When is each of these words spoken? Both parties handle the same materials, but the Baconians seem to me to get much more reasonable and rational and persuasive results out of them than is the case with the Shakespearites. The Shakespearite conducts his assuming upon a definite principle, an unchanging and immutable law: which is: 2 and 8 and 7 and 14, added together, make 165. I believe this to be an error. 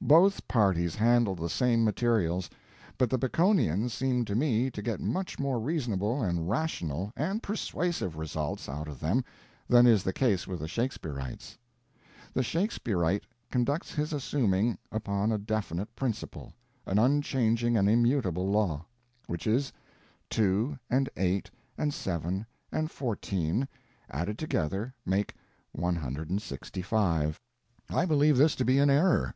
Both 0.00 0.48
parties 0.48 0.94
handle 0.94 1.34
the 1.34 1.50
same 1.50 1.84
materials, 1.84 2.48
but 2.96 3.10
the 3.10 3.18
Baconians 3.18 3.92
seem 3.92 4.24
to 4.24 4.34
me 4.34 4.70
to 4.70 4.80
get 4.80 5.00
much 5.02 5.38
more 5.38 5.60
reasonable 5.60 6.22
and 6.22 6.48
rational 6.48 7.12
and 7.14 7.42
persuasive 7.42 8.16
results 8.16 8.70
out 8.70 8.88
of 8.88 9.00
them 9.00 9.22
than 9.68 9.86
is 9.86 10.02
the 10.02 10.14
case 10.14 10.46
with 10.48 10.60
the 10.60 10.66
Shakespearites. 10.66 11.58
The 12.32 12.40
Shakespearite 12.42 13.24
conducts 13.50 13.94
his 13.94 14.14
assuming 14.14 14.78
upon 14.90 15.30
a 15.30 15.36
definite 15.36 15.94
principle, 15.94 16.54
an 16.86 16.98
unchanging 16.98 17.76
and 17.76 17.86
immutable 17.86 18.48
law: 18.48 18.86
which 19.26 19.46
is: 19.46 19.74
2 20.30 20.78
and 20.88 21.10
8 21.18 21.50
and 21.76 21.92
7 21.92 22.46
and 22.72 22.90
14, 22.90 23.68
added 24.10 24.38
together, 24.38 24.94
make 25.04 25.34
165. 25.72 27.38
I 27.90 28.06
believe 28.06 28.38
this 28.38 28.54
to 28.56 28.64
be 28.64 28.78
an 28.78 28.88
error. 28.88 29.34